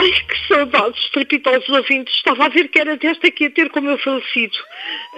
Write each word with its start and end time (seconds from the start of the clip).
Ai, 0.00 0.12
que 0.12 0.46
saudades, 0.46 1.04
estrepitosos 1.06 1.68
ouvintes. 1.70 2.14
Estava 2.14 2.44
a 2.44 2.48
ver 2.48 2.68
que 2.68 2.78
era 2.78 2.96
desta 2.96 3.32
que 3.32 3.44
ia 3.44 3.50
ter 3.50 3.68
com 3.68 3.80
o 3.80 3.82
meu 3.82 3.98
falecido. 3.98 4.56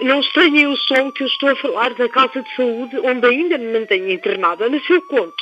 Não 0.01 0.21
estranhem 0.21 0.65
o 0.65 0.75
som 0.75 1.11
que 1.11 1.21
eu 1.21 1.27
estou 1.27 1.49
a 1.49 1.55
falar 1.55 1.93
da 1.93 2.09
casa 2.09 2.41
de 2.41 2.55
saúde, 2.55 2.97
onde 2.97 3.27
ainda 3.27 3.59
me 3.59 3.79
mantenho 3.79 4.09
internada, 4.09 4.67
mas 4.67 4.89
eu 4.89 4.99
conto. 5.03 5.40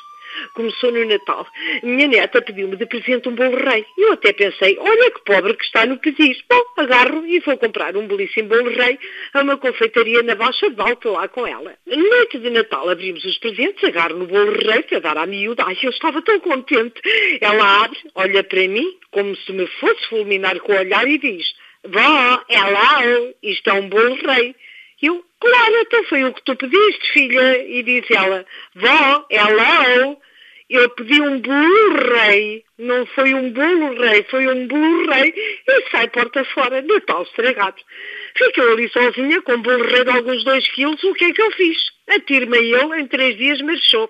Começou 0.60 0.92
no 0.92 1.06
Natal. 1.06 1.48
Minha 1.84 2.06
neta 2.10 2.42
pediu-me 2.42 2.76
de 2.76 2.86
presente 2.86 3.30
um 3.30 3.34
bolo 3.34 3.56
rei. 3.56 3.86
Eu 3.98 4.12
até 4.12 4.34
pensei, 4.34 4.78
olha 4.78 5.10
que 5.10 5.24
pobre 5.24 5.54
que 5.54 5.64
está 5.64 5.86
no 5.86 5.98
pedir. 5.98 6.36
Bom, 6.50 6.62
agarro 6.76 7.26
e 7.26 7.40
vou 7.40 7.58
comprar 7.58 7.96
um 7.96 8.06
belíssimo 8.06 8.50
bolo 8.50 8.70
rei 8.70 9.00
a 9.34 9.42
uma 9.42 9.56
confeitaria 9.56 10.22
na 10.22 10.36
Baixa 10.36 10.70
de 10.70 10.82
Alto 10.82 11.12
lá 11.12 11.30
com 11.30 11.48
ela. 11.48 11.78
Noite 11.88 12.40
de 12.40 12.50
Natal 12.50 12.90
abrimos 12.90 13.24
os 13.24 13.38
presentes, 13.38 13.82
agarro 13.86 14.18
no 14.18 14.28
bolo 14.28 14.52
rei 14.52 14.84
para 14.84 15.00
dar 15.00 15.18
à 15.18 15.26
miúda. 15.26 15.64
Ai, 15.66 15.78
eu 15.82 15.92
estava 15.92 16.22
tão 16.22 16.38
contente. 16.42 17.00
Ela 17.40 17.86
abre, 17.86 17.98
olha 18.16 18.44
para 18.44 18.68
mim, 18.68 18.98
como 19.12 19.34
se 19.38 19.54
me 19.54 19.66
fosse 19.66 20.10
fulminar 20.10 20.60
com 20.60 20.74
o 20.74 20.78
olhar 20.78 21.08
e 21.08 21.18
diz, 21.18 21.54
Vó, 21.86 22.44
é 22.50 22.60
lá, 22.60 23.02
isto 23.42 23.70
é 23.70 23.74
um 23.76 23.88
bolo 23.88 24.16
rei. 24.16 24.54
Eu, 25.02 25.24
claro, 25.40 25.76
então 25.78 26.04
foi 26.04 26.26
o 26.26 26.34
que 26.34 26.44
tu 26.44 26.54
pediste, 26.58 27.14
filha. 27.14 27.66
E 27.66 27.82
diz 27.82 28.12
ela, 28.12 28.46
vó, 28.76 29.26
é 29.30 29.42
lá, 29.42 30.18
eu 30.70 30.88
pedi 30.92 31.20
um 31.20 31.42
Blu-ray, 31.42 32.64
não 32.78 33.06
foi 33.08 33.34
um 33.34 33.52
Blu-ray, 33.52 34.24
foi 34.30 34.48
um 34.48 34.68
Blu-ray 34.68 35.34
e 35.68 35.90
sai 35.90 36.08
porta 36.10 36.44
fora, 36.46 36.82
Natal 36.82 37.24
estragado. 37.24 37.82
Fiquei 38.38 38.64
ali 38.64 38.88
sozinha 38.90 39.42
com 39.42 39.54
um 39.54 39.62
Blu-ray 39.62 40.04
de 40.04 40.12
alguns 40.12 40.44
dois 40.44 40.68
quilos, 40.72 41.04
o 41.04 41.14
que 41.16 41.26
é 41.26 41.34
que 41.34 41.42
eu 41.42 41.52
fiz? 41.52 41.78
Atire-me 42.10 42.58
a 42.58 42.62
ele, 42.62 43.02
em 43.02 43.08
três 43.08 43.36
dias 43.38 43.62
marchou. 43.62 44.10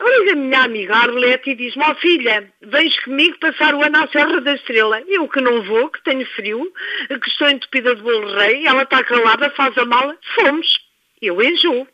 Liga 0.00 0.32
a 0.32 0.36
minha 0.36 0.62
amiga 0.62 0.96
Arlete 0.96 1.50
e 1.50 1.54
diz-me, 1.54 1.84
ó 1.84 1.90
oh, 1.90 1.94
filha, 1.96 2.50
vens 2.62 2.98
comigo 3.00 3.38
passar 3.38 3.74
o 3.74 3.82
ano 3.82 4.02
à 4.02 4.08
Serra 4.08 4.40
da 4.40 4.54
Estrela. 4.54 5.02
Eu 5.06 5.28
que 5.28 5.42
não 5.42 5.62
vou, 5.62 5.90
que 5.90 6.02
tenho 6.02 6.26
frio, 6.34 6.72
que 7.08 7.28
estou 7.28 7.50
entupida 7.50 7.94
de 7.94 8.02
Blu-ray, 8.02 8.66
ela 8.66 8.82
está 8.82 9.04
calada, 9.04 9.50
faz 9.50 9.76
a 9.76 9.84
mala, 9.84 10.16
fomos. 10.34 10.91
Eu 11.22 11.40
enjoo. 11.40 11.86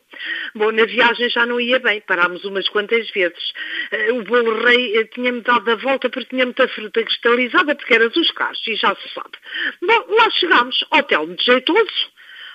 Bom, 0.55 0.71
na 0.71 0.85
viagem 0.85 1.29
já 1.29 1.45
não 1.45 1.61
ia 1.61 1.77
bem, 1.77 2.01
parámos 2.01 2.43
umas 2.43 2.67
quantas 2.67 3.07
vezes. 3.11 3.53
Uh, 3.93 4.15
o 4.15 4.23
bolo 4.23 4.65
rei 4.65 4.99
uh, 4.99 5.07
tinha-me 5.09 5.41
dado 5.41 5.69
a 5.69 5.75
volta 5.75 6.09
porque 6.09 6.29
tinha 6.29 6.45
muita 6.45 6.67
fruta 6.67 7.03
cristalizada, 7.03 7.75
porque 7.75 7.93
era 7.93 8.09
dos 8.09 8.31
carros, 8.31 8.67
e 8.67 8.75
já 8.75 8.95
se 8.95 9.13
sabe. 9.13 9.37
Bom, 9.83 10.15
lá 10.15 10.29
chegámos, 10.31 10.83
hotel 10.91 11.27
muito 11.27 11.43
jeitoso, 11.43 12.09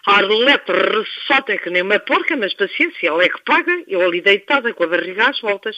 a 0.06 0.16
Arlete 0.16 0.72
ressota 0.72 1.56
que 1.56 1.70
nem 1.70 1.82
uma 1.82 2.00
porca, 2.00 2.36
mas 2.36 2.52
paciência, 2.54 3.08
ela 3.08 3.22
é 3.22 3.28
que 3.28 3.42
paga, 3.44 3.84
eu 3.86 4.02
ali 4.02 4.20
deitada 4.20 4.74
com 4.74 4.84
a 4.84 4.88
barriga 4.88 5.30
às 5.30 5.40
voltas. 5.40 5.76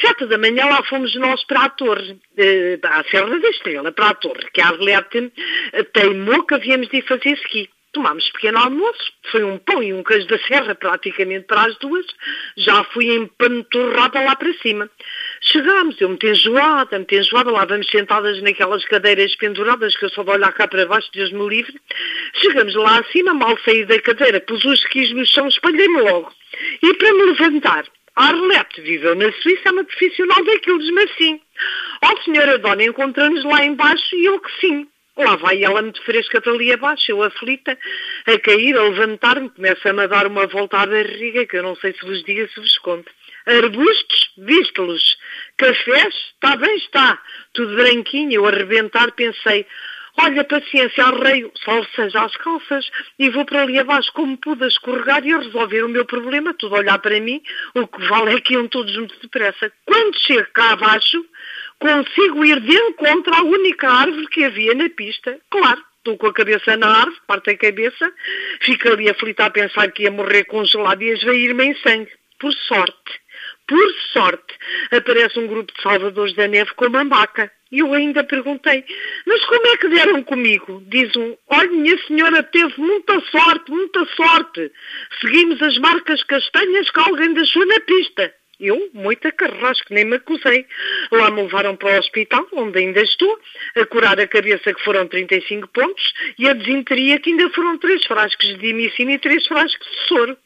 Sete 0.00 0.26
da 0.26 0.36
manhã 0.36 0.66
lá 0.66 0.82
fomos 0.82 1.14
nós 1.14 1.42
para 1.44 1.64
a 1.64 1.68
torre, 1.70 2.20
eh, 2.36 2.78
à 2.82 3.02
Serra 3.04 3.38
da 3.38 3.48
Estrela, 3.48 3.92
para 3.92 4.08
a 4.10 4.14
torre, 4.14 4.50
que 4.52 4.60
a 4.60 4.66
Arlete 4.66 5.32
teimou 5.94 6.44
que 6.44 6.54
havíamos 6.54 6.88
de 6.88 7.00
fazer 7.02 7.30
esqui. 7.30 7.70
Tomámos 7.96 8.28
pequeno 8.32 8.58
almoço, 8.58 9.10
foi 9.32 9.42
um 9.42 9.56
pão 9.56 9.82
e 9.82 9.90
um 9.90 10.02
queijo 10.02 10.26
da 10.26 10.38
serra 10.40 10.74
praticamente 10.74 11.46
para 11.46 11.64
as 11.64 11.78
duas, 11.78 12.04
já 12.54 12.84
fui 12.84 13.06
empanturrada 13.16 14.20
lá 14.20 14.36
para 14.36 14.52
cima. 14.58 14.90
Chegámos, 15.40 15.98
eu 15.98 16.10
muito 16.10 16.26
enjoada, 16.26 16.98
muito 16.98 17.14
enjoada, 17.14 17.50
lá 17.50 17.64
vamos 17.64 17.88
sentadas 17.88 18.42
naquelas 18.42 18.84
cadeiras 18.84 19.34
penduradas 19.36 19.96
que 19.96 20.04
eu 20.04 20.10
só 20.10 20.22
vou 20.22 20.34
olhar 20.34 20.52
cá 20.52 20.68
para 20.68 20.84
baixo, 20.84 21.08
Deus 21.14 21.32
me 21.32 21.48
livre. 21.48 21.80
Chegamos 22.34 22.74
lá 22.74 22.98
acima, 22.98 23.32
mal 23.32 23.58
saí 23.64 23.86
da 23.86 23.98
cadeira, 23.98 24.42
pus 24.42 24.62
os 24.66 24.78
esquis 24.80 25.10
no 25.14 25.24
chão, 25.24 25.48
espalhei-me 25.48 26.02
logo. 26.02 26.30
E 26.82 26.92
para 26.92 27.14
me 27.14 27.22
levantar, 27.22 27.86
a 28.14 28.26
Arlete 28.26 28.82
viveu 28.82 29.14
na 29.14 29.32
Suíça, 29.32 29.70
é 29.70 29.72
uma 29.72 29.84
profissional 29.84 30.44
daqueles, 30.44 30.90
mas 30.90 31.10
sim. 31.16 31.40
Ó, 32.04 32.22
senhora 32.24 32.58
dona, 32.58 32.84
encontramos 32.84 33.42
lá 33.42 33.64
embaixo 33.64 34.14
e 34.14 34.26
eu 34.26 34.38
que 34.38 34.60
sim. 34.60 34.86
Lá 35.16 35.36
vai 35.36 35.64
ela 35.64 35.80
muito 35.80 36.02
fresca 36.04 36.40
dali 36.40 36.72
abaixo, 36.72 37.10
eu 37.10 37.22
aflita, 37.22 37.78
a 38.26 38.38
cair, 38.38 38.76
a 38.76 38.82
levantar-me, 38.82 39.48
começa-me 39.48 40.02
a 40.02 40.06
dar 40.06 40.26
uma 40.26 40.46
volta 40.46 40.78
à 40.78 40.86
barriga, 40.86 41.46
que 41.46 41.56
eu 41.56 41.62
não 41.62 41.74
sei 41.76 41.94
se 41.94 42.04
vos 42.04 42.22
diga, 42.22 42.46
se 42.48 42.60
vos 42.60 42.78
conto. 42.78 43.10
Arbustos, 43.46 44.32
visto-los. 44.36 45.16
Cafés, 45.56 46.14
está 46.34 46.56
bem, 46.56 46.76
está. 46.76 47.18
Tudo 47.54 47.76
branquinho, 47.76 48.32
eu 48.32 48.44
a 48.44 48.50
arrebentar 48.50 49.12
pensei, 49.12 49.64
olha, 50.18 50.44
paciência, 50.44 51.04
arreio, 51.04 51.52
salve 51.64 51.88
seja 51.94 52.22
as 52.22 52.36
calças, 52.36 52.90
e 53.18 53.30
vou 53.30 53.44
para 53.44 53.62
ali 53.62 53.78
abaixo 53.78 54.12
como 54.12 54.36
pude 54.36 54.64
a 54.64 54.68
escorregar 54.68 55.24
e 55.24 55.32
a 55.32 55.38
resolver 55.38 55.82
o 55.82 55.88
meu 55.88 56.04
problema, 56.04 56.54
tudo 56.54 56.74
olhar 56.74 56.98
para 56.98 57.20
mim, 57.20 57.42
o 57.74 57.86
que 57.86 58.06
vale 58.06 58.34
é 58.34 58.40
que 58.40 58.54
iam 58.54 58.68
todos 58.68 58.94
muito 58.96 59.18
depressa. 59.20 59.72
Quando 59.84 60.18
chego 60.18 60.48
cá 60.52 60.72
abaixo, 60.72 61.24
consigo 61.78 62.44
ir 62.44 62.60
de 62.60 62.74
encontro 62.74 63.34
à 63.34 63.42
única 63.42 63.88
árvore 63.88 64.26
que 64.28 64.44
havia 64.44 64.74
na 64.74 64.88
pista. 64.90 65.38
Claro, 65.50 65.82
estou 65.98 66.16
com 66.16 66.26
a 66.26 66.34
cabeça 66.34 66.76
na 66.76 66.88
árvore, 66.88 67.20
parte 67.26 67.50
a 67.50 67.56
cabeça, 67.56 68.12
fico 68.62 68.88
ali 68.88 69.08
aflita 69.08 69.46
a 69.46 69.50
pensar 69.50 69.90
que 69.92 70.04
ia 70.04 70.10
morrer 70.10 70.44
congelado 70.44 71.02
e 71.02 71.10
a 71.10 71.14
esvair-me 71.14 71.64
em 71.64 71.74
sangue. 71.76 72.10
Por 72.38 72.52
sorte, 72.52 73.20
por 73.66 73.92
sorte, 74.12 74.54
aparece 74.92 75.38
um 75.38 75.46
grupo 75.46 75.72
de 75.72 75.82
salvadores 75.82 76.34
da 76.34 76.46
neve 76.46 76.72
com 76.74 76.86
uma 76.86 77.04
maca. 77.04 77.50
E 77.72 77.80
eu 77.80 77.92
ainda 77.92 78.22
perguntei, 78.22 78.84
mas 79.26 79.44
como 79.46 79.66
é 79.66 79.76
que 79.76 79.88
deram 79.88 80.22
comigo? 80.22 80.84
Diz 80.86 81.14
um, 81.16 81.36
olha, 81.48 81.68
minha 81.68 81.98
senhora 82.06 82.42
teve 82.44 82.80
muita 82.80 83.20
sorte, 83.22 83.70
muita 83.72 84.04
sorte. 84.14 84.70
Seguimos 85.20 85.60
as 85.60 85.76
marcas 85.78 86.22
castanhas 86.24 86.88
que 86.90 87.00
alguém 87.00 87.34
deixou 87.34 87.66
na 87.66 87.80
pista. 87.80 88.32
Eu, 88.58 88.90
muita 88.94 89.30
carrasco, 89.32 89.92
nem 89.92 90.04
me 90.04 90.16
acusei. 90.16 90.66
Lá 91.10 91.30
me 91.30 91.42
levaram 91.42 91.76
para 91.76 91.96
o 91.96 91.98
hospital, 91.98 92.46
onde 92.52 92.78
ainda 92.78 93.00
estou, 93.00 93.38
a 93.76 93.86
curar 93.86 94.18
a 94.18 94.26
cabeça, 94.26 94.72
que 94.72 94.82
foram 94.82 95.06
35 95.06 95.68
pontos, 95.68 96.12
e 96.38 96.48
a 96.48 96.54
desinteria, 96.54 97.18
que 97.20 97.30
ainda 97.30 97.50
foram 97.50 97.78
três 97.78 98.04
frascos 98.06 98.46
de 98.46 98.56
dimicina 98.56 99.12
e 99.12 99.18
três 99.18 99.46
frascos 99.46 99.86
de 99.86 100.08
soro. 100.08 100.36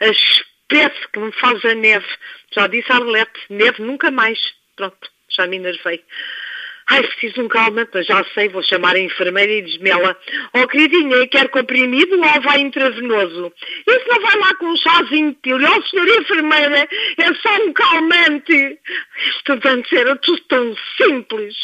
A 0.00 0.08
espécie 0.08 1.08
que 1.12 1.18
me 1.18 1.32
faz 1.32 1.64
a 1.64 1.74
neve. 1.74 2.06
Já 2.52 2.66
disse 2.66 2.90
a 2.92 2.96
Arlete, 2.96 3.40
neve 3.50 3.82
nunca 3.82 4.10
mais. 4.10 4.38
Pronto, 4.76 5.10
já 5.28 5.46
me 5.46 5.56
enervei. 5.56 6.02
Ai, 6.90 7.04
preciso 7.04 7.42
um 7.42 7.48
calmante, 7.48 7.92
mas 7.94 8.04
já 8.04 8.24
sei, 8.34 8.48
vou 8.48 8.64
chamar 8.64 8.96
a 8.96 8.98
enfermeira 8.98 9.52
e 9.52 9.62
diz-me 9.62 9.90
ela, 9.90 10.16
oh 10.52 10.66
queridinha, 10.66 11.24
quer 11.28 11.48
comprimido 11.48 12.16
ou 12.16 12.42
vai 12.42 12.60
intravenoso? 12.60 13.52
Isso 13.86 14.08
não 14.08 14.20
vai 14.20 14.36
lá 14.36 14.54
com 14.56 14.66
um 14.66 14.76
chazinho 14.76 15.30
de 15.30 15.36
pílula, 15.36 15.70
oh 15.78 15.82
senhora 15.82 16.20
enfermeira, 16.20 16.88
é 17.16 17.34
só 17.34 17.64
um 17.64 17.72
calmante. 17.72 18.78
Isto 19.28 19.68
antes 19.68 19.92
era 19.92 20.16
tudo 20.16 20.42
tão 20.48 20.76
simples. 20.96 21.54